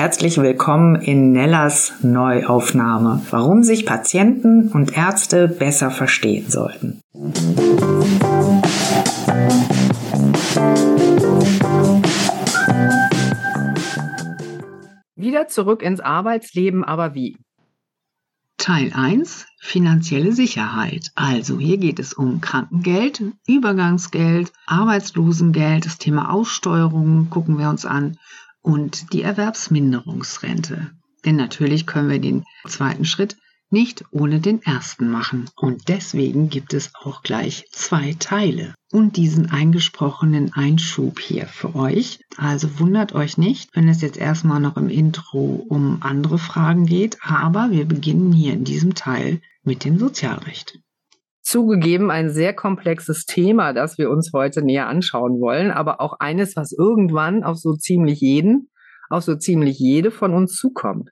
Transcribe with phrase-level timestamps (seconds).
[0.00, 7.02] herzlich willkommen in Nellas Neuaufnahme, warum sich Patienten und Ärzte besser verstehen sollten.
[15.16, 17.36] Wieder zurück ins Arbeitsleben, aber wie?
[18.56, 21.10] Teil 1 finanzielle Sicherheit.
[21.14, 28.16] Also hier geht es um Krankengeld, Übergangsgeld, Arbeitslosengeld, das Thema Aussteuerung gucken wir uns an
[28.62, 30.90] und die Erwerbsminderungsrente.
[31.24, 33.36] Denn natürlich können wir den zweiten Schritt
[33.70, 35.48] nicht ohne den ersten machen.
[35.56, 42.20] Und deswegen gibt es auch gleich zwei Teile und diesen eingesprochenen Einschub hier für euch.
[42.36, 47.18] Also wundert euch nicht, wenn es jetzt erstmal noch im Intro um andere Fragen geht,
[47.22, 50.80] aber wir beginnen hier in diesem Teil mit dem Sozialrecht.
[51.50, 56.54] Zugegeben ein sehr komplexes Thema, das wir uns heute näher anschauen wollen, aber auch eines,
[56.54, 58.70] was irgendwann auf so ziemlich jeden,
[59.08, 61.10] auf so ziemlich jede von uns zukommt.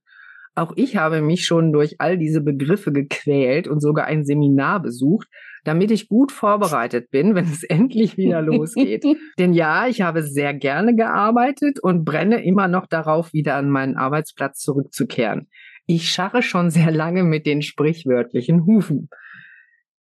[0.55, 5.27] Auch ich habe mich schon durch all diese Begriffe gequält und sogar ein Seminar besucht,
[5.65, 9.05] damit ich gut vorbereitet bin, wenn es endlich wieder losgeht.
[9.41, 13.97] Denn ja, ich habe sehr gerne gearbeitet und brenne immer noch darauf, wieder an meinen
[13.97, 15.49] Arbeitsplatz zurückzukehren.
[15.87, 19.09] Ich scharre schon sehr lange mit den sprichwörtlichen Hufen.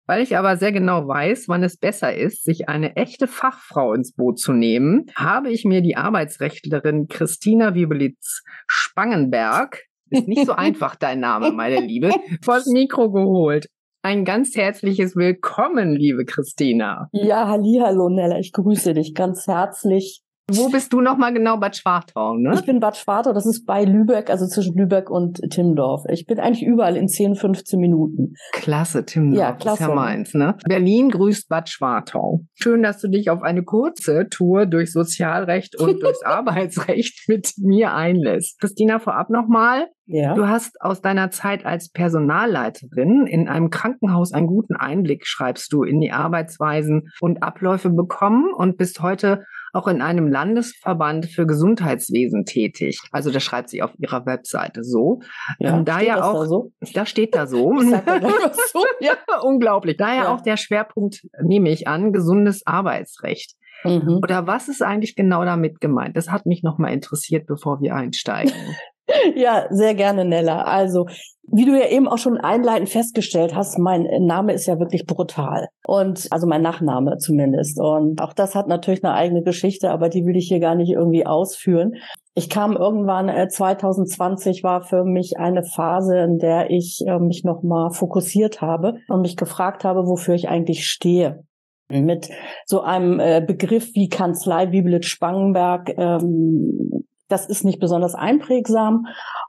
[0.08, 4.14] Weil ich aber sehr genau weiß, wann es besser ist, sich eine echte Fachfrau ins
[4.14, 11.20] Boot zu nehmen, habe ich mir die Arbeitsrechtlerin Christina Wiebelitz-Spangenberg ist nicht so einfach dein
[11.20, 12.10] Name, meine Liebe.
[12.42, 13.68] Vors Mikro geholt.
[14.00, 17.10] Ein ganz herzliches Willkommen, liebe Christina.
[17.12, 20.22] Ja, halli, hallo Nella, ich grüße dich ganz herzlich.
[20.50, 21.58] Wo bist du nochmal genau?
[21.58, 22.54] Bad Schwartau, ne?
[22.54, 26.04] Ich bin Bad Schwartau, das ist bei Lübeck, also zwischen Lübeck und Timmendorf.
[26.08, 28.32] Ich bin eigentlich überall in 10, 15 Minuten.
[28.52, 29.40] Klasse, Timmendorf.
[29.40, 29.82] Ja, klasse.
[29.82, 30.56] Ist ja meins, ne?
[30.66, 32.46] Berlin grüßt Bad Schwartau.
[32.54, 37.92] Schön, dass du dich auf eine kurze Tour durch Sozialrecht und durchs Arbeitsrecht mit mir
[37.92, 38.58] einlässt.
[38.58, 39.88] Christina, vorab nochmal.
[40.06, 40.34] Ja.
[40.34, 45.82] Du hast aus deiner Zeit als Personalleiterin in einem Krankenhaus einen guten Einblick, schreibst du,
[45.82, 49.44] in die Arbeitsweisen und Abläufe bekommen und bist heute
[49.78, 53.00] auch in einem Landesverband für Gesundheitswesen tätig.
[53.12, 55.20] Also das schreibt sie auf ihrer Webseite so.
[55.58, 56.72] Ja, ähm, da ja auch, da, so?
[56.94, 57.72] da steht da so.
[58.72, 58.84] so.
[59.00, 59.12] ja,
[59.42, 59.96] unglaublich.
[59.96, 60.34] Daher ja.
[60.34, 63.54] auch der Schwerpunkt, nehme ich an, gesundes Arbeitsrecht.
[63.84, 64.20] Mhm.
[64.22, 66.16] Oder was ist eigentlich genau damit gemeint?
[66.16, 68.52] Das hat mich nochmal interessiert, bevor wir einsteigen.
[69.34, 70.62] Ja, sehr gerne, Nella.
[70.62, 71.06] Also,
[71.50, 75.68] wie du ja eben auch schon einleitend festgestellt hast, mein Name ist ja wirklich brutal.
[75.86, 77.80] Und, also mein Nachname zumindest.
[77.80, 80.90] Und auch das hat natürlich eine eigene Geschichte, aber die will ich hier gar nicht
[80.90, 81.94] irgendwie ausführen.
[82.34, 87.44] Ich kam irgendwann, äh, 2020 war für mich eine Phase, in der ich äh, mich
[87.44, 91.42] nochmal fokussiert habe und mich gefragt habe, wofür ich eigentlich stehe
[91.90, 92.28] mit
[92.66, 99.06] so einem äh, Begriff wie Kanzlei Bibelitz Spangenberg ähm, das ist nicht besonders einprägsam.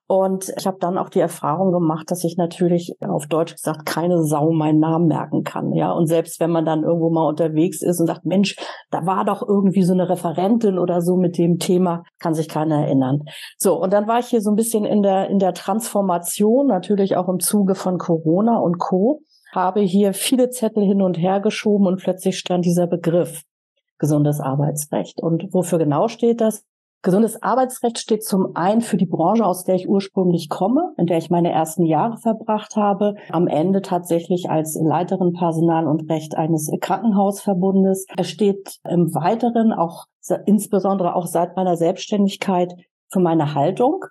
[0.07, 4.23] Und ich habe dann auch die Erfahrung gemacht, dass ich natürlich auf Deutsch gesagt keine
[4.23, 5.71] Sau meinen Namen merken kann.
[5.73, 8.55] Ja, und selbst wenn man dann irgendwo mal unterwegs ist und sagt, Mensch,
[8.89, 12.85] da war doch irgendwie so eine Referentin oder so mit dem Thema, kann sich keiner
[12.85, 13.21] erinnern.
[13.57, 17.15] So, und dann war ich hier so ein bisschen in der, in der Transformation, natürlich
[17.15, 21.87] auch im Zuge von Corona und Co., habe hier viele Zettel hin und her geschoben
[21.87, 23.43] und plötzlich stand dieser Begriff
[23.97, 25.21] gesundes Arbeitsrecht.
[25.21, 26.63] Und wofür genau steht das?
[27.01, 31.17] Gesundes Arbeitsrecht steht zum einen für die Branche, aus der ich ursprünglich komme, in der
[31.17, 36.69] ich meine ersten Jahre verbracht habe, am Ende tatsächlich als Leiterin Personal und Recht eines
[36.81, 38.05] Krankenhausverbundes.
[38.17, 40.07] Es steht im Weiteren auch
[40.45, 42.73] insbesondere auch seit meiner Selbstständigkeit
[43.09, 44.03] für meine Haltung,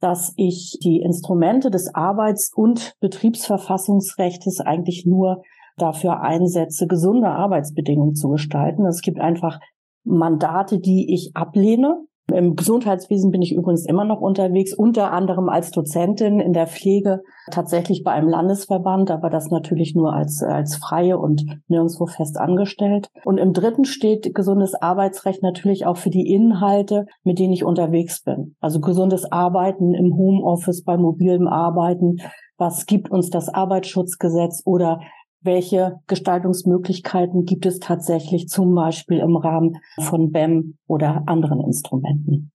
[0.00, 5.42] dass ich die Instrumente des Arbeits- und Betriebsverfassungsrechts eigentlich nur
[5.78, 8.84] dafür einsetze, gesunde Arbeitsbedingungen zu gestalten.
[8.84, 9.58] Es gibt einfach
[10.04, 15.70] Mandate, die ich ablehne, im Gesundheitswesen bin ich übrigens immer noch unterwegs, unter anderem als
[15.70, 21.18] Dozentin in der Pflege, tatsächlich bei einem Landesverband, aber das natürlich nur als, als freie
[21.18, 23.08] und nirgendwo fest angestellt.
[23.24, 28.22] Und im dritten steht gesundes Arbeitsrecht natürlich auch für die Inhalte, mit denen ich unterwegs
[28.22, 28.56] bin.
[28.60, 32.16] Also gesundes Arbeiten im Homeoffice, bei mobilem Arbeiten.
[32.58, 35.00] Was gibt uns das Arbeitsschutzgesetz oder
[35.42, 42.52] welche Gestaltungsmöglichkeiten gibt es tatsächlich zum Beispiel im Rahmen von BEM oder anderen Instrumenten.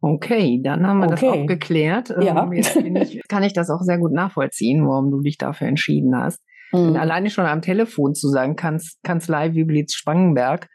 [0.00, 1.26] Okay, dann haben wir okay.
[1.26, 2.14] das auch geklärt.
[2.20, 2.44] Ja.
[2.44, 6.14] Ähm, jetzt ich, kann ich das auch sehr gut nachvollziehen, warum du dich dafür entschieden
[6.16, 6.42] hast.
[6.74, 6.96] Mhm.
[6.96, 10.68] alleine schon am Telefon zu sagen, Kanz, Kanzlei wie Blitz Spangenberg,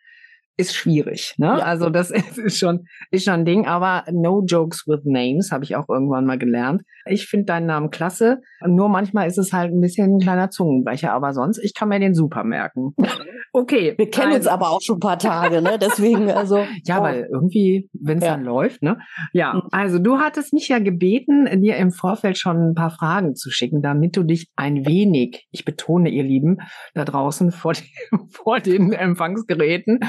[0.59, 1.35] ist schwierig.
[1.37, 1.47] Ne?
[1.47, 1.55] Ja.
[1.59, 5.75] Also das ist schon, ist schon ein Ding, aber no jokes with names, habe ich
[5.75, 6.81] auch irgendwann mal gelernt.
[7.05, 8.41] Ich finde deinen Namen klasse.
[8.65, 11.99] Nur manchmal ist es halt ein bisschen ein kleiner Zungenbrecher, aber sonst, ich kann mir
[11.99, 12.93] den super merken.
[13.51, 13.95] Okay.
[13.97, 15.79] Wir kennen also, uns aber auch schon ein paar Tage, ne?
[15.79, 16.57] Deswegen, also.
[16.85, 17.03] ja, oh.
[17.03, 18.31] weil irgendwie, wenn es ja.
[18.31, 18.99] dann läuft, ne?
[19.33, 19.61] Ja, mhm.
[19.71, 23.81] also du hattest mich ja gebeten, dir im Vorfeld schon ein paar Fragen zu schicken,
[23.81, 26.57] damit du dich ein wenig, ich betone, ihr Lieben,
[26.93, 27.91] da draußen vor, die,
[28.29, 29.99] vor den Empfangsgeräten,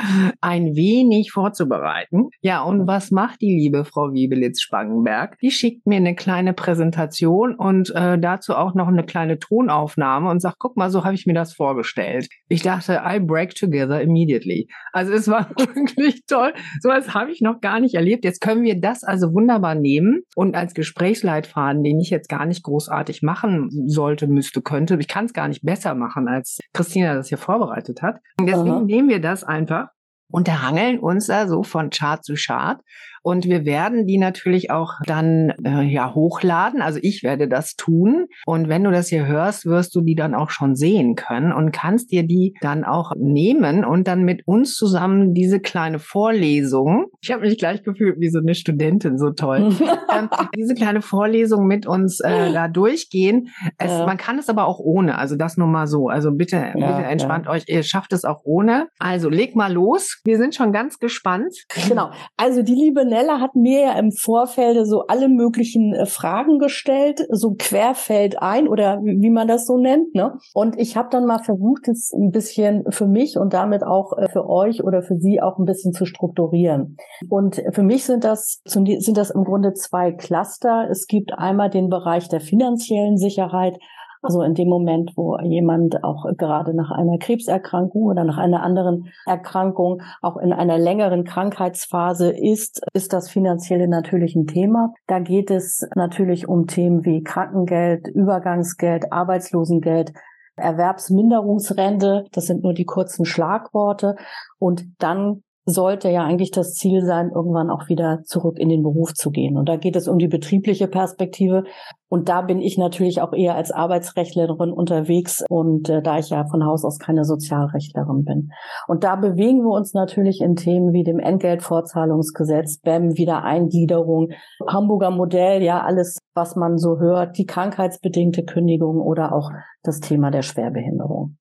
[0.40, 2.28] ein wenig vorzubereiten.
[2.40, 5.38] Ja, und was macht die liebe Frau Wiebelitz-Spangenberg?
[5.40, 10.40] Die schickt mir eine kleine Präsentation und äh, dazu auch noch eine kleine Tonaufnahme und
[10.40, 12.28] sagt, guck mal, so habe ich mir das vorgestellt.
[12.48, 14.68] Ich dachte, I break together immediately.
[14.92, 16.52] Also es war wirklich toll.
[16.80, 18.24] So was habe ich noch gar nicht erlebt.
[18.24, 22.62] Jetzt können wir das also wunderbar nehmen und als Gesprächsleitfaden, den ich jetzt gar nicht
[22.62, 24.96] großartig machen sollte, müsste, könnte.
[25.00, 28.20] Ich kann es gar nicht besser machen, als Christina das hier vorbereitet hat.
[28.38, 28.80] Und deswegen Aha.
[28.80, 29.88] nehmen wir das einfach
[30.30, 32.80] und hangeln uns da so von Chart zu Chart
[33.22, 36.80] und wir werden die natürlich auch dann äh, ja hochladen.
[36.80, 38.26] Also ich werde das tun.
[38.46, 41.72] Und wenn du das hier hörst, wirst du die dann auch schon sehen können und
[41.72, 47.06] kannst dir die dann auch nehmen und dann mit uns zusammen diese kleine Vorlesung.
[47.20, 49.74] Ich habe mich gleich gefühlt wie so eine Studentin, so toll.
[50.16, 53.48] ähm, diese kleine Vorlesung mit uns äh, da durchgehen.
[53.78, 54.06] Es, ja.
[54.06, 55.18] Man kann es aber auch ohne.
[55.18, 56.08] Also das nur mal so.
[56.08, 57.52] Also bitte, ja, bitte entspannt ja.
[57.52, 57.64] euch.
[57.66, 58.88] Ihr schafft es auch ohne.
[58.98, 60.20] Also leg mal los.
[60.24, 61.54] Wir sind schon ganz gespannt.
[61.88, 62.10] Genau.
[62.36, 67.26] Also die liebe Nella hat mir ja im Vorfeld so alle möglichen äh, Fragen gestellt,
[67.30, 70.14] so querfeld ein oder wie man das so nennt.
[70.14, 70.38] Ne?
[70.54, 74.28] Und ich habe dann mal versucht, es ein bisschen für mich und damit auch äh,
[74.28, 76.96] für euch oder für Sie auch ein bisschen zu strukturieren.
[77.28, 80.88] Und für mich sind das, sind das im Grunde zwei Cluster.
[80.90, 83.78] Es gibt einmal den Bereich der finanziellen Sicherheit
[84.22, 89.08] also in dem Moment, wo jemand auch gerade nach einer Krebserkrankung oder nach einer anderen
[89.26, 94.92] Erkrankung auch in einer längeren Krankheitsphase ist, ist das finanzielle natürlich ein Thema.
[95.06, 100.12] Da geht es natürlich um Themen wie Krankengeld, Übergangsgeld, Arbeitslosengeld,
[100.56, 102.24] Erwerbsminderungsrente.
[102.32, 104.16] Das sind nur die kurzen Schlagworte.
[104.58, 109.14] Und dann sollte ja eigentlich das Ziel sein, irgendwann auch wieder zurück in den Beruf
[109.14, 109.56] zu gehen.
[109.56, 111.64] Und da geht es um die betriebliche Perspektive.
[112.08, 116.44] Und da bin ich natürlich auch eher als Arbeitsrechtlerin unterwegs und äh, da ich ja
[116.44, 118.50] von Haus aus keine Sozialrechtlerin bin.
[118.88, 124.30] Und da bewegen wir uns natürlich in Themen wie dem Entgeltvorzahlungsgesetz, BEM, Wiedereingliederung,
[124.66, 129.50] Hamburger Modell, ja, alles, was man so hört, die krankheitsbedingte Kündigung oder auch
[129.82, 131.36] das Thema der Schwerbehinderung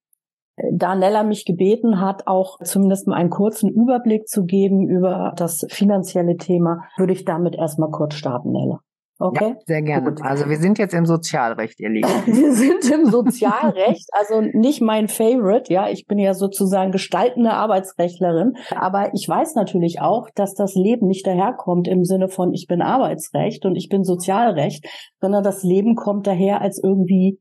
[0.71, 5.65] da Nella mich gebeten hat, auch zumindest mal einen kurzen Überblick zu geben über das
[5.69, 8.79] finanzielle Thema, würde ich damit erstmal kurz starten, Nella.
[9.21, 9.50] Okay.
[9.50, 10.09] Ja, sehr gerne.
[10.11, 10.21] Gut.
[10.21, 12.07] Also wir sind jetzt im Sozialrecht, ihr Lieben.
[12.25, 15.71] wir sind im Sozialrecht, also nicht mein Favorite.
[15.73, 18.53] Ja, ich bin ja sozusagen gestaltende Arbeitsrechtlerin.
[18.73, 22.81] Aber ich weiß natürlich auch, dass das Leben nicht daherkommt im Sinne von ich bin
[22.81, 24.85] Arbeitsrecht und ich bin Sozialrecht,
[25.19, 27.39] sondern das Leben kommt daher als irgendwie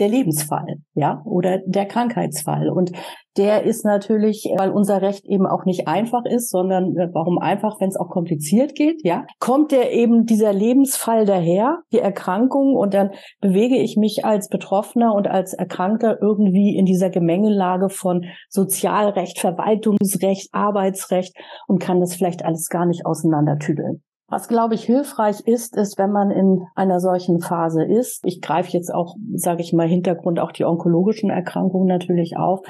[0.00, 2.70] der Lebensfall, ja, oder der Krankheitsfall.
[2.70, 2.92] Und
[3.36, 7.80] der ist natürlich, weil unser Recht eben auch nicht einfach ist, sondern äh, warum einfach,
[7.80, 12.94] wenn es auch kompliziert geht, ja, kommt der eben dieser Lebensfall daher, die Erkrankung, und
[12.94, 13.10] dann
[13.40, 20.48] bewege ich mich als Betroffener und als Erkrankter irgendwie in dieser Gemengelage von Sozialrecht, Verwaltungsrecht,
[20.52, 21.36] Arbeitsrecht
[21.68, 24.02] und kann das vielleicht alles gar nicht auseinandertüdeln.
[24.30, 28.24] Was, glaube ich, hilfreich ist, ist, wenn man in einer solchen Phase ist.
[28.24, 32.60] Ich greife jetzt auch, sage ich mal, Hintergrund auch die onkologischen Erkrankungen natürlich auf.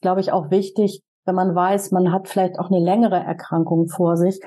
[0.00, 4.16] Glaube ich auch wichtig, wenn man weiß, man hat vielleicht auch eine längere Erkrankung vor
[4.16, 4.40] sich,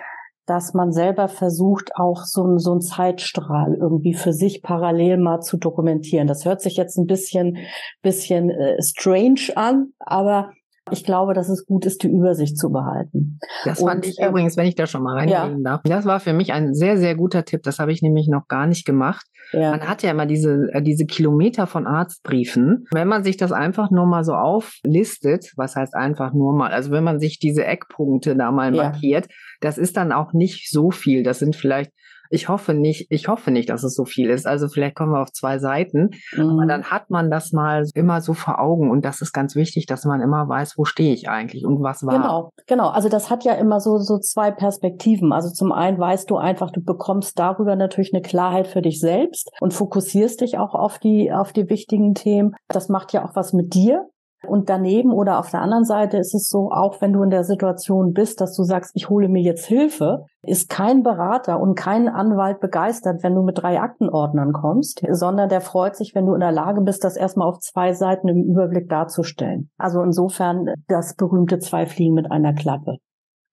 [0.46, 5.58] dass man selber versucht, auch so, so einen Zeitstrahl irgendwie für sich parallel mal zu
[5.58, 6.28] dokumentieren.
[6.28, 7.58] Das hört sich jetzt ein bisschen,
[8.02, 10.52] bisschen äh, strange an, aber
[10.92, 13.40] ich glaube, dass es gut ist, die Übersicht zu behalten.
[13.66, 15.72] Das fand ich äh, übrigens, wenn ich da schon mal reingehen ja.
[15.72, 17.64] darf, das war für mich ein sehr, sehr guter Tipp.
[17.64, 19.26] Das habe ich nämlich noch gar nicht gemacht.
[19.52, 19.72] Ja.
[19.72, 22.86] Man hat ja immer diese, äh, diese Kilometer von Arztbriefen.
[22.92, 26.92] Wenn man sich das einfach nur mal so auflistet, was heißt einfach nur mal, also
[26.92, 28.84] wenn man sich diese Eckpunkte da mal ja.
[28.84, 29.28] markiert,
[29.62, 31.24] das ist dann auch nicht so viel.
[31.24, 31.92] Das sind vielleicht
[32.30, 34.46] ich hoffe nicht, ich hoffe nicht, dass es so viel ist.
[34.46, 36.12] Also vielleicht kommen wir auf zwei Seiten.
[36.36, 36.50] Mhm.
[36.50, 38.92] Aber dann hat man das mal immer so vor Augen.
[38.92, 42.06] Und das ist ganz wichtig, dass man immer weiß, wo stehe ich eigentlich und was
[42.06, 42.16] war.
[42.16, 42.90] Genau, genau.
[42.90, 45.34] Also das hat ja immer so, so zwei Perspektiven.
[45.34, 49.50] Also zum einen weißt du einfach, du bekommst darüber natürlich eine Klarheit für dich selbst
[49.60, 52.56] und fokussierst dich auch auf die, auf die wichtigen Themen.
[52.68, 54.08] Das macht ja auch was mit dir.
[54.48, 57.44] Und daneben oder auf der anderen Seite ist es so, auch wenn du in der
[57.44, 62.08] Situation bist, dass du sagst, ich hole mir jetzt Hilfe, ist kein Berater und kein
[62.08, 66.40] Anwalt begeistert, wenn du mit drei Aktenordnern kommst, sondern der freut sich, wenn du in
[66.40, 69.70] der Lage bist, das erstmal auf zwei Seiten im Überblick darzustellen.
[69.78, 72.98] Also insofern das berühmte zwei Fliegen mit einer Klappe.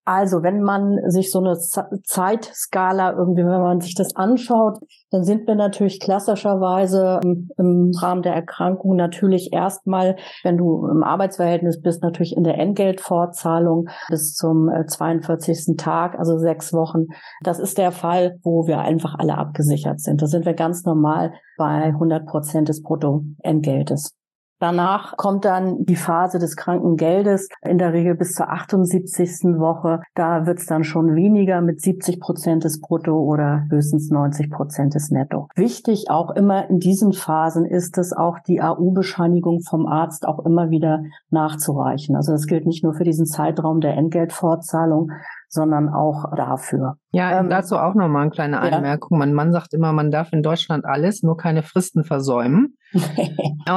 [0.08, 4.78] Also, wenn man sich so eine Zeitskala irgendwie, wenn man sich das anschaut,
[5.10, 11.80] dann sind wir natürlich klassischerweise im, Rahmen der Erkrankung natürlich erstmal, wenn du im Arbeitsverhältnis
[11.80, 15.48] bist, natürlich in der Entgeltfortzahlung bis zum 42.
[15.48, 17.06] Äh, Tag, also sechs Wochen.
[17.42, 20.22] Das ist der Fall, wo wir einfach alle abgesichert sind.
[20.22, 24.14] Da sind wir ganz normal bei 100 Prozent des Bruttoentgeltes.
[24.58, 29.58] Danach kommt dann die Phase des Krankengeldes, in der Regel bis zur 78.
[29.58, 30.00] Woche.
[30.14, 34.94] Da wird es dann schon weniger mit 70 Prozent des Brutto oder höchstens 90 Prozent
[34.94, 35.48] des Netto.
[35.56, 40.70] Wichtig auch immer in diesen Phasen ist es auch die AU-Bescheinigung vom Arzt auch immer
[40.70, 42.16] wieder nachzureichen.
[42.16, 45.10] Also das gilt nicht nur für diesen Zeitraum der Entgeltfortzahlung,
[45.48, 46.96] sondern auch dafür.
[47.12, 49.16] Ja, ähm, dazu auch nochmal eine kleine Einmerkung.
[49.16, 49.26] Ja.
[49.26, 52.76] Mein Mann sagt immer, man darf in Deutschland alles, nur keine Fristen versäumen.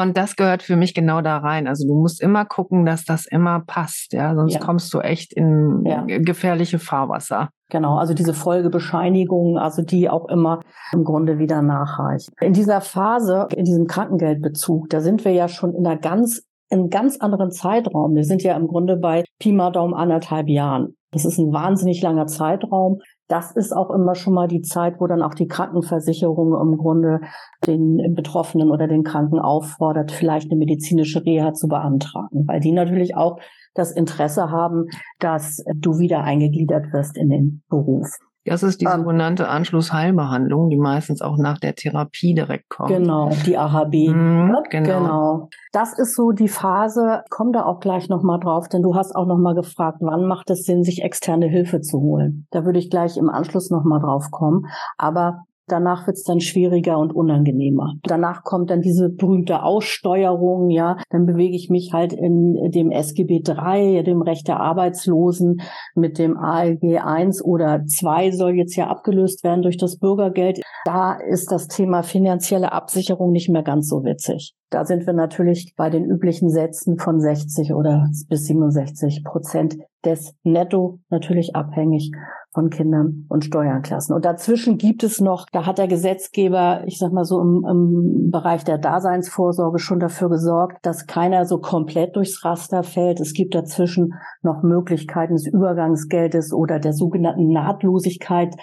[0.02, 1.68] und das gehört für mich genau da rein.
[1.68, 4.60] Also du musst immer gucken, dass das immer passt, ja, sonst ja.
[4.60, 6.04] kommst du echt in ja.
[6.06, 7.50] gefährliche Fahrwasser.
[7.70, 10.62] Genau, also diese Folgebescheinigungen, also die auch immer
[10.92, 12.34] im Grunde wieder nachreichen.
[12.42, 16.90] In dieser Phase, in diesem Krankengeldbezug, da sind wir ja schon in einer ganz in
[16.90, 18.16] ganz anderen Zeitraum.
[18.16, 20.96] Wir sind ja im Grunde bei Pi mal Daumen anderthalb Jahren.
[21.12, 23.00] Das ist ein wahnsinnig langer Zeitraum.
[23.28, 27.22] Das ist auch immer schon mal die Zeit, wo dann auch die Krankenversicherung im Grunde
[27.66, 33.16] den Betroffenen oder den Kranken auffordert, vielleicht eine medizinische Reha zu beantragen, weil die natürlich
[33.16, 33.40] auch
[33.74, 34.86] das Interesse haben,
[35.20, 38.10] dass du wieder eingegliedert wirst in den Beruf.
[38.50, 42.90] Das ist die ähm, sogenannte Anschlussheilbehandlung, die meistens auch nach der Therapie direkt kommt.
[42.90, 43.94] Genau, die AHB.
[44.10, 45.00] Mhm, genau.
[45.00, 45.50] genau.
[45.72, 49.16] Das ist so die Phase, ich komme da auch gleich nochmal drauf, denn du hast
[49.16, 52.48] auch nochmal gefragt, wann macht es Sinn, sich externe Hilfe zu holen.
[52.52, 54.66] Da würde ich gleich im Anschluss nochmal drauf kommen.
[54.98, 57.94] Aber Danach wird es dann schwieriger und unangenehmer.
[58.04, 60.98] Danach kommt dann diese berühmte Aussteuerung, ja.
[61.10, 65.62] Dann bewege ich mich halt in dem SGB III, dem Recht der Arbeitslosen,
[65.96, 70.62] mit dem ALG 1 oder 2 soll jetzt ja abgelöst werden durch das Bürgergeld.
[70.86, 74.56] Da ist das Thema finanzielle Absicherung nicht mehr ganz so witzig.
[74.70, 80.34] Da sind wir natürlich bei den üblichen Sätzen von 60 oder bis 67 Prozent des
[80.44, 82.12] Netto natürlich abhängig
[82.60, 84.14] von Kindern und Steuerklassen.
[84.14, 88.32] Und dazwischen gibt es noch, da hat der Gesetzgeber, ich sag mal so im, im
[88.32, 93.22] Bereich der Daseinsvorsorge schon dafür gesorgt, dass keiner so komplett durchs Raster fällt.
[93.22, 98.54] Es gibt dazwischen noch Möglichkeiten des Übergangsgeldes oder der sogenannten Nahtlosigkeit,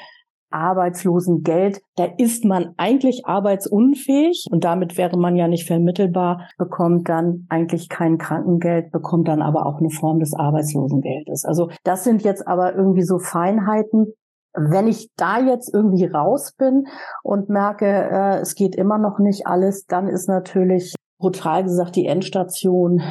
[0.50, 7.46] Arbeitslosengeld, da ist man eigentlich arbeitsunfähig und damit wäre man ja nicht vermittelbar, bekommt dann
[7.48, 11.44] eigentlich kein Krankengeld, bekommt dann aber auch eine Form des Arbeitslosengeldes.
[11.44, 14.12] Also das sind jetzt aber irgendwie so Feinheiten.
[14.54, 16.86] Wenn ich da jetzt irgendwie raus bin
[17.22, 22.06] und merke, äh, es geht immer noch nicht alles, dann ist natürlich brutal gesagt die
[22.06, 23.02] Endstation,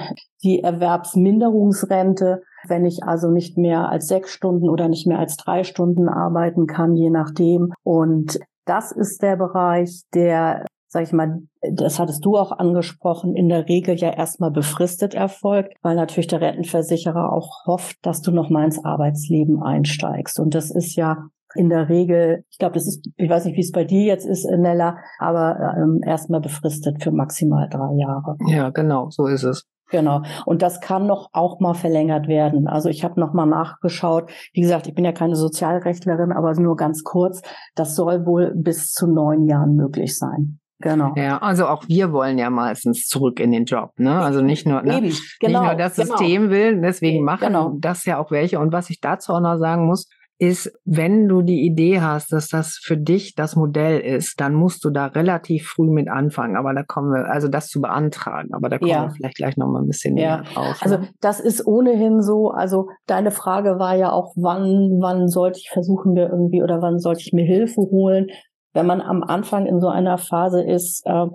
[0.43, 5.63] die Erwerbsminderungsrente, wenn ich also nicht mehr als sechs Stunden oder nicht mehr als drei
[5.63, 7.73] Stunden arbeiten kann, je nachdem.
[7.83, 13.49] Und das ist der Bereich, der sag ich mal, das hattest du auch angesprochen, in
[13.49, 18.49] der Regel ja erstmal befristet erfolgt, weil natürlich der Rentenversicherer auch hofft, dass du noch
[18.49, 20.39] mal ins Arbeitsleben einsteigst.
[20.39, 23.61] Und das ist ja in der Regel, ich glaube, das ist, ich weiß nicht, wie
[23.61, 28.37] es bei dir jetzt ist, Nella, aber ähm, erstmal befristet für maximal drei Jahre.
[28.47, 29.65] Ja, genau, so ist es.
[29.89, 30.23] Genau.
[30.45, 32.67] Und das kann noch auch mal verlängert werden.
[32.67, 34.31] Also ich habe noch mal nachgeschaut.
[34.53, 37.41] Wie gesagt, ich bin ja keine Sozialrechtlerin, aber nur ganz kurz.
[37.75, 40.59] Das soll wohl bis zu neun Jahren möglich sein.
[40.79, 41.13] Genau.
[41.15, 44.19] Ja, also auch wir wollen ja meistens zurück in den Job, ne?
[44.19, 44.97] Also nicht nur, ne?
[44.97, 46.17] Eben, genau, nicht nur das genau.
[46.17, 47.75] System will, deswegen machen genau.
[47.79, 48.59] das ja auch welche.
[48.59, 52.49] Und was ich dazu auch noch sagen muss, ist, wenn du die Idee hast, dass
[52.49, 56.57] das für dich das Modell ist, dann musst du da relativ früh mit anfangen.
[56.57, 59.03] Aber da kommen wir, also das zu beantragen, aber da kommen ja.
[59.03, 60.37] wir vielleicht gleich noch mal ein bisschen ja.
[60.37, 60.77] näher drauf.
[60.81, 61.09] Also ne?
[61.21, 62.49] das ist ohnehin so.
[62.49, 66.99] Also deine Frage war ja auch, wann, wann sollte ich versuchen mir irgendwie oder wann
[66.99, 68.27] sollte ich mir Hilfe holen?
[68.73, 71.27] Wenn man am Anfang in so einer Phase ist, äh,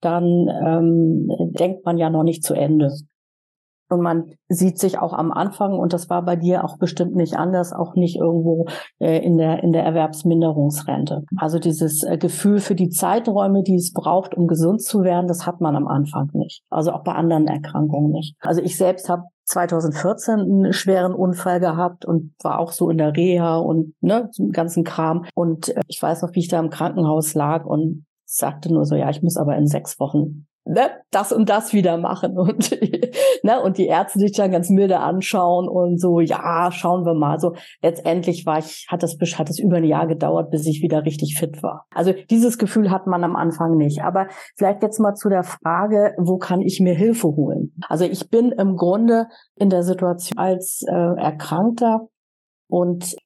[0.00, 2.92] dann ähm, denkt man ja noch nicht zu Ende.
[3.90, 7.36] Und man sieht sich auch am Anfang, und das war bei dir auch bestimmt nicht
[7.36, 8.66] anders, auch nicht irgendwo
[8.98, 11.24] äh, in, der, in der Erwerbsminderungsrente.
[11.36, 15.46] Also dieses äh, Gefühl für die Zeiträume, die es braucht, um gesund zu werden, das
[15.46, 16.62] hat man am Anfang nicht.
[16.70, 18.36] Also auch bei anderen Erkrankungen nicht.
[18.40, 23.14] Also ich selbst habe 2014 einen schweren Unfall gehabt und war auch so in der
[23.14, 25.26] Reha und ne, zum ganzen Kram.
[25.34, 28.94] Und äh, ich weiß noch, wie ich da im Krankenhaus lag und sagte nur so,
[28.94, 32.70] ja, ich muss aber in sechs Wochen ne, das und das wieder machen und
[33.42, 37.38] ne, und die Ärzte sich dann ganz milde anschauen und so, ja, schauen wir mal.
[37.38, 41.04] So letztendlich war ich, hat das hat es über ein Jahr gedauert, bis ich wieder
[41.04, 41.86] richtig fit war.
[41.94, 44.02] Also dieses Gefühl hat man am Anfang nicht.
[44.02, 47.74] Aber vielleicht jetzt mal zu der Frage, wo kann ich mir Hilfe holen?
[47.88, 52.08] Also ich bin im Grunde in der Situation als äh, Erkrankter
[52.68, 53.16] und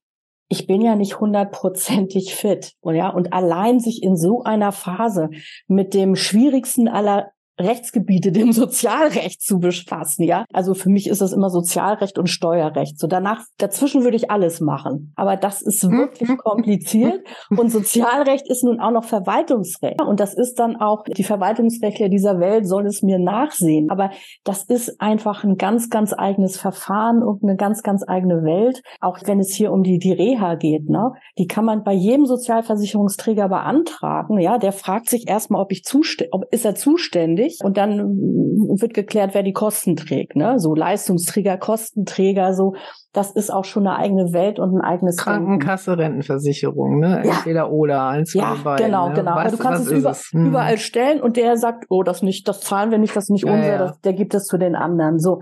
[0.49, 2.73] ich bin ja nicht hundertprozentig fit.
[2.81, 5.31] Und ja, und allein sich in so einer Phase
[5.67, 10.45] mit dem schwierigsten aller Rechtsgebiete dem Sozialrecht zu befassen, ja.
[10.53, 12.99] Also für mich ist das immer Sozialrecht und Steuerrecht.
[12.99, 15.13] So danach, dazwischen würde ich alles machen.
[15.17, 15.99] Aber das ist mhm.
[15.99, 17.21] wirklich kompliziert.
[17.57, 20.01] Und Sozialrecht ist nun auch noch Verwaltungsrecht.
[20.03, 23.91] Und das ist dann auch, die Verwaltungsrechtler dieser Welt sollen es mir nachsehen.
[23.91, 24.11] Aber
[24.45, 28.83] das ist einfach ein ganz, ganz eigenes Verfahren und eine ganz, ganz eigene Welt.
[29.01, 31.13] Auch wenn es hier um die, die Reha geht, ne?
[31.39, 34.59] Die kann man bei jedem Sozialversicherungsträger beantragen, ja.
[34.59, 37.99] Der fragt sich erstmal, ob ich zuständig, ob ist er zuständig durch und dann
[38.81, 40.37] wird geklärt, wer die Kosten trägt.
[40.37, 40.59] Ne?
[40.59, 42.75] So Leistungsträger, Kostenträger, so
[43.13, 46.03] das ist auch schon eine eigene Welt und ein eigenes Krankenkasse, Denken.
[46.03, 47.23] Rentenversicherung, ne?
[47.25, 47.33] Ja.
[47.39, 48.87] Entweder oder, eins ja, von beiden.
[48.87, 49.15] Genau, ne?
[49.15, 49.35] genau.
[49.35, 50.13] Was, du kannst es, über?
[50.13, 50.47] Hm.
[50.47, 53.47] überall stellen und der sagt, oh, das nicht, das zahlen wir nicht, das ist nicht
[53.47, 53.79] ja, unser, ja.
[53.79, 55.19] Das, der gibt es zu den anderen.
[55.19, 55.41] So.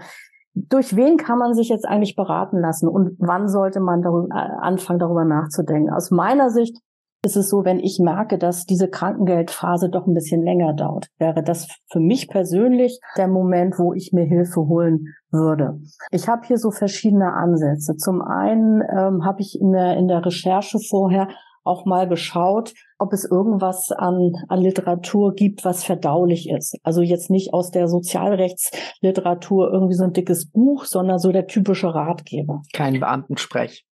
[0.55, 4.65] Durch wen kann man sich jetzt eigentlich beraten lassen und wann sollte man darüber, äh,
[4.65, 5.93] anfangen, darüber nachzudenken?
[5.93, 6.79] Aus meiner Sicht
[7.27, 11.43] ist es so, wenn ich merke, dass diese Krankengeldphase doch ein bisschen länger dauert, wäre
[11.43, 15.81] das für mich persönlich der Moment, wo ich mir Hilfe holen würde.
[16.13, 17.97] Ich habe hier so verschiedene Ansätze.
[17.97, 21.29] Zum einen ähm, habe ich in der, in der Recherche vorher
[21.65, 26.79] auch mal geschaut, ob es irgendwas an, an Literatur gibt, was verdaulich ist.
[26.85, 31.93] Also jetzt nicht aus der Sozialrechtsliteratur irgendwie so ein dickes Buch, sondern so der typische
[31.93, 32.63] Ratgeber.
[32.73, 33.85] Kein Beamtensprech.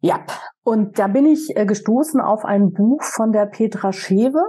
[0.00, 0.24] Ja,
[0.64, 4.42] und da bin ich äh, gestoßen auf ein Buch von der Petra Schewe,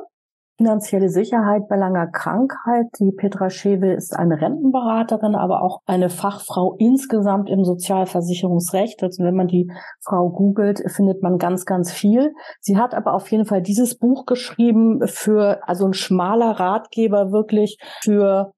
[0.61, 2.85] Finanzielle Sicherheit bei langer Krankheit.
[2.99, 9.01] Die Petra Schewe ist eine Rentenberaterin, aber auch eine Fachfrau insgesamt im Sozialversicherungsrecht.
[9.01, 12.31] Also wenn man die Frau googelt, findet man ganz, ganz viel.
[12.59, 17.79] Sie hat aber auf jeden Fall dieses Buch geschrieben für, also ein schmaler Ratgeber wirklich
[18.03, 18.53] für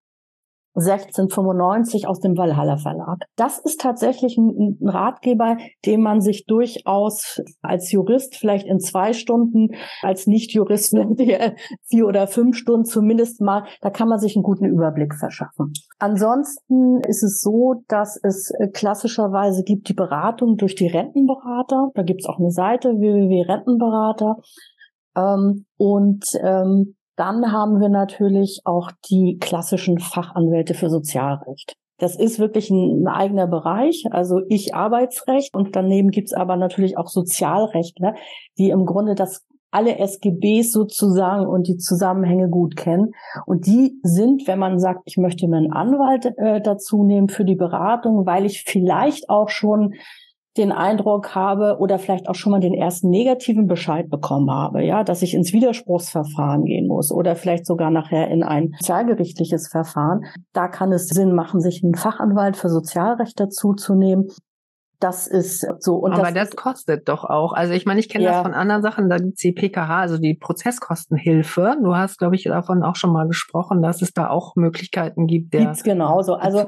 [0.76, 3.20] 1695 aus dem Valhalla Verlag.
[3.36, 9.14] Das ist tatsächlich ein, ein, Ratgeber, den man sich durchaus als Jurist vielleicht in zwei
[9.14, 9.70] Stunden,
[10.02, 10.96] als Nicht-Jurist
[11.90, 15.74] vier oder fünf Stunden zumindest mal, da kann man sich einen guten Überblick verschaffen.
[16.00, 21.92] Ansonsten ist es so, dass es klassischerweise gibt die Beratung durch die Rentenberater.
[21.94, 24.38] Da gibt es auch eine Seite www.rentenberater.
[25.16, 31.76] Ähm, und ähm, dann haben wir natürlich auch die klassischen Fachanwälte für Sozialrecht.
[32.00, 37.08] Das ist wirklich ein, eigener Bereich, also ich Arbeitsrecht und daneben gibt's aber natürlich auch
[37.08, 38.16] Sozialrechtler,
[38.58, 43.12] die im Grunde das alle SGBs sozusagen und die Zusammenhänge gut kennen.
[43.48, 47.44] Und die sind, wenn man sagt, ich möchte mir einen Anwalt äh, dazu nehmen für
[47.44, 49.96] die Beratung, weil ich vielleicht auch schon
[50.58, 55.04] den Eindruck habe oder vielleicht auch schon mal den ersten negativen Bescheid bekommen habe, ja,
[55.04, 60.26] dass ich ins Widerspruchsverfahren gehen muss oder vielleicht sogar nachher in ein sozialgerichtliches Verfahren.
[60.54, 64.28] Da kann es Sinn machen, sich einen Fachanwalt für Sozialrecht dazu zu nehmen.
[65.00, 65.96] Das ist so.
[65.96, 67.52] Und Aber das, das kostet doch auch.
[67.52, 68.32] Also ich meine, ich kenne ja.
[68.32, 69.10] das von anderen Sachen.
[69.10, 71.76] Da gibt's die PKH, also die Prozesskostenhilfe.
[71.84, 75.54] Du hast, glaube ich, davon auch schon mal gesprochen, dass es da auch Möglichkeiten gibt.
[75.54, 76.36] Der gibt's genauso.
[76.36, 76.68] Also äh,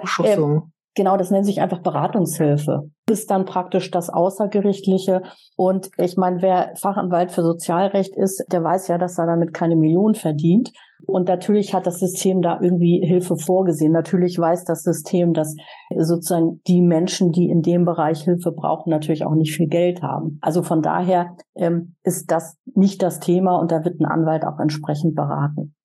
[0.96, 2.90] Genau, das nennt sich einfach Beratungshilfe.
[3.10, 5.24] Ist dann praktisch das Außergerichtliche.
[5.58, 9.76] Und ich meine, wer Fachanwalt für Sozialrecht ist, der weiß ja, dass er damit keine
[9.76, 10.72] Millionen verdient.
[11.06, 13.92] Und natürlich hat das System da irgendwie Hilfe vorgesehen.
[13.92, 15.56] Natürlich weiß das System, dass
[15.96, 20.40] sozusagen die Menschen, die in dem Bereich Hilfe brauchen, natürlich auch nicht viel Geld haben.
[20.42, 24.60] Also von daher ähm, ist das nicht das Thema und da wird ein Anwalt auch
[24.60, 25.76] entsprechend beraten.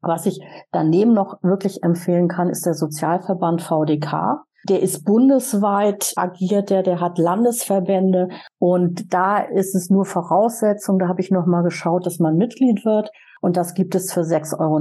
[0.00, 0.40] Was ich
[0.72, 4.42] daneben noch wirklich empfehlen kann, ist der Sozialverband VDK.
[4.68, 8.28] Der ist bundesweit agiert, der, der hat Landesverbände
[8.58, 12.84] und da ist es nur Voraussetzung, da habe ich noch mal geschaut, dass man Mitglied
[12.84, 14.78] wird und das gibt es für 6,90 Euro.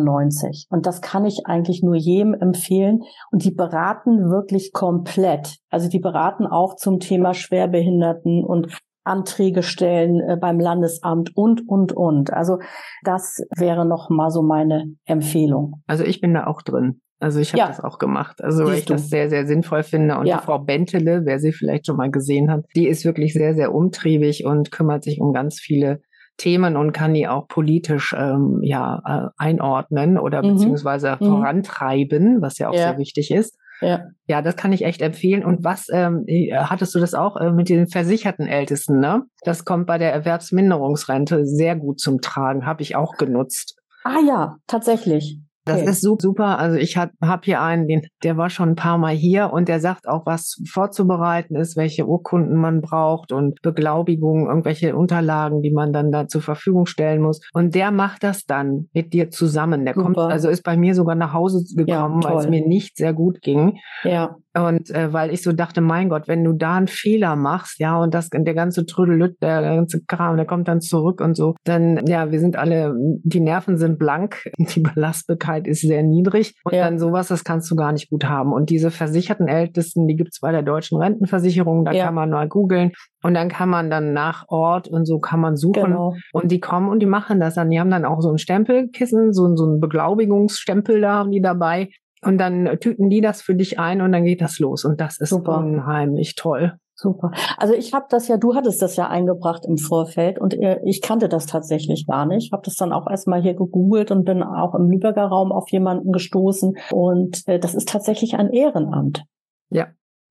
[0.69, 3.04] Und das kann ich eigentlich nur jedem empfehlen.
[3.32, 5.58] Und die beraten wirklich komplett.
[5.69, 8.75] Also die beraten auch zum Thema Schwerbehinderten und
[9.06, 12.34] Anträge stellen äh, beim Landesamt und, und, und.
[12.34, 12.60] Also
[13.04, 15.82] das wäre noch mal so meine Empfehlung.
[15.88, 17.02] Also ich bin da auch drin.
[17.20, 17.68] Also ich habe ja.
[17.68, 18.44] das auch gemacht.
[18.44, 20.18] Also weil ich das sehr, sehr sinnvoll finde.
[20.18, 20.38] Und ja.
[20.38, 23.74] die Frau Bentele, wer sie vielleicht schon mal gesehen hat, die ist wirklich sehr, sehr
[23.74, 26.02] umtriebig und kümmert sich um ganz viele
[26.38, 30.56] Themen und kann die auch politisch ähm, ja äh, einordnen oder mhm.
[30.56, 31.26] beziehungsweise mhm.
[31.26, 32.89] vorantreiben, was ja auch ja.
[32.89, 33.58] sehr wichtig ist.
[33.82, 34.06] Ja.
[34.28, 35.44] ja, das kann ich echt empfehlen.
[35.44, 39.00] Und was ähm, äh, hattest du das auch äh, mit den versicherten Ältesten?
[39.00, 42.66] Ne, das kommt bei der Erwerbsminderungsrente sehr gut zum Tragen.
[42.66, 43.78] Habe ich auch genutzt.
[44.04, 45.40] Ah ja, tatsächlich.
[45.65, 45.89] Das okay.
[45.89, 46.60] ist super.
[46.60, 49.67] Also ich habe hab hier einen, den, der war schon ein paar Mal hier und
[49.67, 55.71] der sagt auch, was vorzubereiten ist, welche Urkunden man braucht und Beglaubigungen, irgendwelche Unterlagen, die
[55.71, 57.41] man dann da zur Verfügung stellen muss.
[57.54, 59.86] Und der macht das dann mit dir zusammen.
[59.86, 60.06] Der super.
[60.06, 63.13] kommt, also ist bei mir sogar nach Hause gekommen, ja, weil es mir nicht sehr
[63.13, 63.80] gut ging.
[64.04, 64.36] Ja.
[64.56, 67.97] Und äh, weil ich so dachte, mein Gott, wenn du da einen Fehler machst, ja,
[67.97, 72.06] und das der ganze Trödelüt, der ganze Kram, der kommt dann zurück und so, dann,
[72.08, 76.84] ja, wir sind alle, die Nerven sind blank, die Belastbarkeit ist sehr niedrig und ja.
[76.84, 78.54] dann sowas, das kannst du gar nicht gut haben.
[78.54, 82.06] Und diese versicherten Ältesten, die gibt's bei der deutschen Rentenversicherung, da ja.
[82.06, 82.91] kann man mal googeln
[83.24, 86.15] und dann kann man dann nach Ort und so kann man suchen genau.
[86.34, 87.70] und die kommen und die machen das dann.
[87.70, 91.89] Die haben dann auch so ein Stempelkissen, so, so ein Beglaubigungsstempel da haben die dabei
[92.22, 94.86] und dann tüten die das für dich ein und dann geht das los.
[94.86, 95.60] Und das ist Super.
[95.60, 96.74] unheimlich toll.
[96.98, 97.32] Super.
[97.58, 101.02] Also ich habe das ja, du hattest das ja eingebracht im Vorfeld und äh, ich
[101.02, 102.54] kannte das tatsächlich gar nicht.
[102.54, 106.14] Habe das dann auch erstmal hier gegoogelt und bin auch im Lübecker Raum auf jemanden
[106.14, 106.78] gestoßen.
[106.92, 109.24] Und äh, das ist tatsächlich ein Ehrenamt.
[109.70, 109.88] Ja.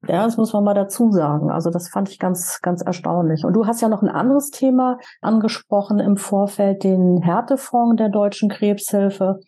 [0.08, 1.50] Ja, das muss man mal dazu sagen.
[1.50, 3.44] Also das fand ich ganz, ganz erstaunlich.
[3.44, 8.48] Und du hast ja noch ein anderes Thema angesprochen im Vorfeld, den Härtefonds der Deutschen
[8.48, 9.40] Krebshilfe.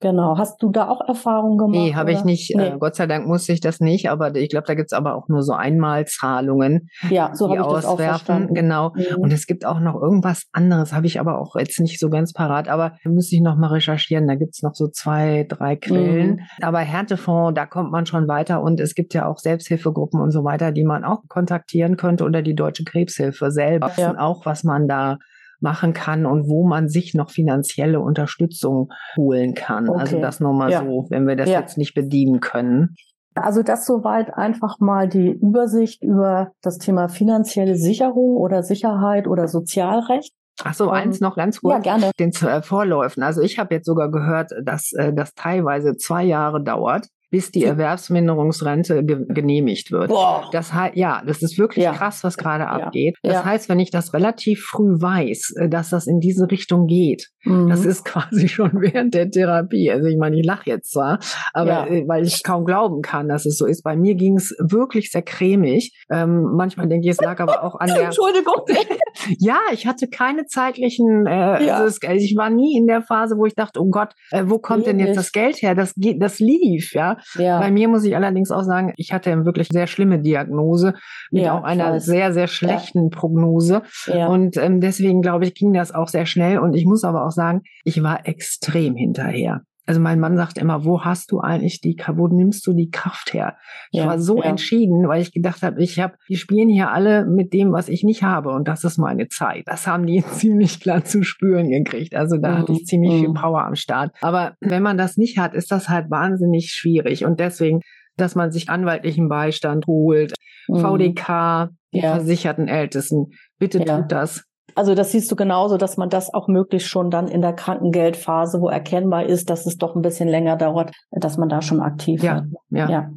[0.00, 0.38] Genau.
[0.38, 1.72] Hast du da auch Erfahrungen gemacht?
[1.72, 2.54] Nee, habe ich nicht.
[2.54, 2.68] Nee.
[2.68, 5.28] Äh, Gott sei Dank musste ich das nicht, aber ich glaube, da gibt's aber auch
[5.28, 8.54] nur so Einmalzahlungen, ja, so die auswerfen.
[8.54, 8.92] Genau.
[8.94, 9.22] Mhm.
[9.22, 12.32] Und es gibt auch noch irgendwas anderes, habe ich aber auch jetzt nicht so ganz
[12.32, 14.28] parat, aber da müsste ich noch mal recherchieren.
[14.28, 16.36] Da gibt's noch so zwei, drei Quellen.
[16.36, 16.40] Mhm.
[16.62, 20.44] Aber Härtefonds, da kommt man schon weiter und es gibt ja auch Selbsthilfegruppen und so
[20.44, 23.90] weiter, die man auch kontaktieren könnte oder die Deutsche Krebshilfe selber.
[23.96, 24.18] Ja.
[24.18, 25.18] auch, was man da
[25.60, 29.88] machen kann und wo man sich noch finanzielle Unterstützung holen kann.
[29.88, 30.00] Also okay.
[30.00, 30.82] Also das nur mal ja.
[30.82, 31.60] so, wenn wir das ja.
[31.60, 32.94] jetzt nicht bedienen können.
[33.34, 39.48] Also das soweit einfach mal die Übersicht über das Thema finanzielle Sicherung oder Sicherheit oder
[39.48, 40.32] Sozialrecht.
[40.64, 41.74] Ach so, eins noch ganz kurz.
[41.74, 42.10] Ja, gerne.
[42.18, 43.22] Den äh, Vorläufen.
[43.22, 47.64] Also ich habe jetzt sogar gehört, dass äh, das teilweise zwei Jahre dauert, bis die
[47.64, 50.08] Erwerbsminderungsrente ge genehmigt wird.
[50.08, 50.48] Boah.
[50.52, 51.92] Das heißt, ja, das ist wirklich ja.
[51.92, 52.70] krass, was gerade ja.
[52.70, 53.16] abgeht.
[53.22, 53.44] Das ja.
[53.44, 57.68] heißt, wenn ich das relativ früh weiß, äh, dass das in diese Richtung geht, mhm.
[57.68, 59.90] das ist quasi schon während der Therapie.
[59.90, 61.18] Also ich meine, ich lache jetzt zwar,
[61.52, 63.82] aber äh, weil ich kaum glauben kann, dass es so ist.
[63.82, 65.92] Bei mir ging es wirklich sehr cremig.
[66.10, 68.06] Ähm, manchmal denke ich, es lag aber auch an der.
[68.06, 68.62] Entschuldigung.
[69.38, 71.26] ja, ich hatte keine zeitlichen.
[71.26, 74.58] Äh, also ich war nie in der Phase, wo ich dachte, oh Gott, äh, wo
[74.58, 75.18] kommt nee, denn jetzt nicht.
[75.18, 75.74] das Geld her?
[75.74, 77.17] Das geht, das lief, ja.
[77.34, 77.58] Ja.
[77.60, 80.94] Bei mir muss ich allerdings auch sagen, ich hatte wirklich sehr schlimme Diagnose
[81.30, 83.18] mit ja, auch einer sehr, sehr schlechten ja.
[83.18, 83.82] Prognose.
[84.28, 86.58] Und ähm, deswegen glaube ich, ging das auch sehr schnell.
[86.58, 89.62] Und ich muss aber auch sagen, ich war extrem hinterher.
[89.88, 93.32] Also mein Mann sagt immer, wo hast du eigentlich die, wo nimmst du die Kraft
[93.32, 93.56] her?
[93.90, 94.44] Ich ja, war so ja.
[94.44, 98.04] entschieden, weil ich gedacht habe, ich habe, die spielen hier alle mit dem, was ich
[98.04, 99.62] nicht habe und das ist meine Zeit.
[99.64, 102.14] Das haben die ziemlich klar zu spüren gekriegt.
[102.14, 102.58] Also da mhm.
[102.58, 103.18] hatte ich ziemlich mhm.
[103.18, 104.14] viel Power am Start.
[104.20, 107.80] Aber wenn man das nicht hat, ist das halt wahnsinnig schwierig und deswegen,
[108.18, 110.34] dass man sich anwaltlichen Beistand holt,
[110.68, 110.80] mhm.
[110.80, 112.16] VDK, die ja.
[112.16, 114.44] versicherten Ältesten, bitte tut das.
[114.78, 118.60] Also das siehst du genauso, dass man das auch möglichst schon dann in der Krankengeldphase,
[118.60, 122.22] wo erkennbar ist, dass es doch ein bisschen länger dauert, dass man da schon aktiv
[122.22, 122.52] ja, wird.
[122.70, 122.88] Ja.
[122.88, 123.12] ja.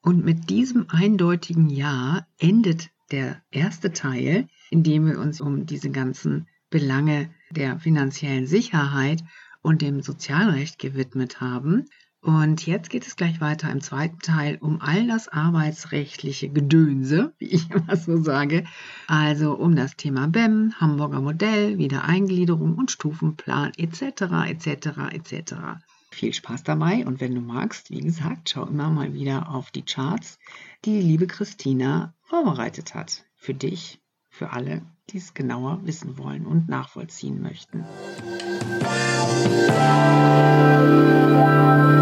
[0.00, 5.90] Und mit diesem eindeutigen Ja endet der erste Teil, in dem wir uns um diese
[5.90, 9.22] ganzen Belange der finanziellen Sicherheit
[9.60, 11.84] und dem Sozialrecht gewidmet haben.
[12.24, 17.48] Und jetzt geht es gleich weiter im zweiten Teil um all das arbeitsrechtliche Gedönse, wie
[17.48, 18.64] ich immer so sage.
[19.06, 24.22] Also um das Thema BEM, Hamburger Modell, Wiedereingliederung und Stufenplan etc.
[24.48, 24.66] etc.
[25.12, 25.54] etc.
[26.12, 29.82] Viel Spaß dabei und wenn du magst, wie gesagt, schau immer mal wieder auf die
[29.82, 30.38] Charts,
[30.86, 33.26] die liebe Christina vorbereitet hat.
[33.36, 37.84] Für dich, für alle, die es genauer wissen wollen und nachvollziehen möchten.
[41.04, 41.93] Musik